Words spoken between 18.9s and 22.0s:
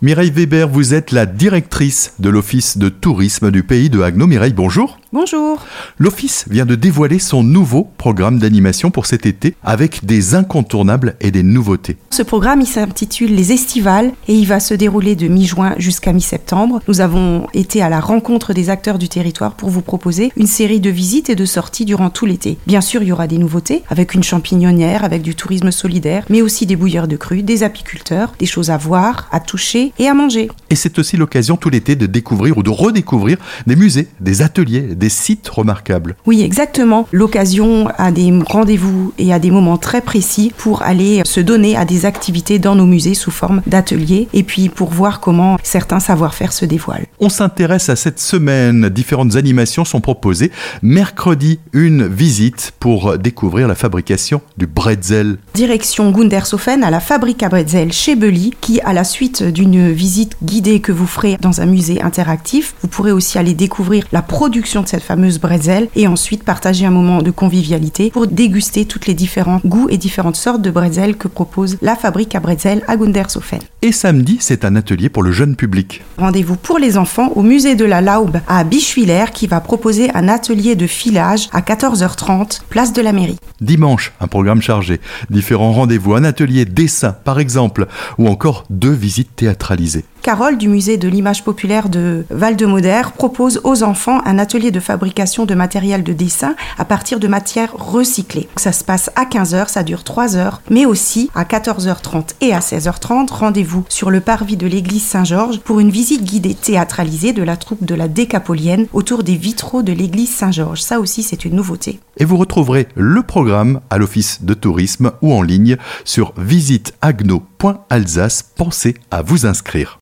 du territoire pour vous proposer une série de visites et de sorties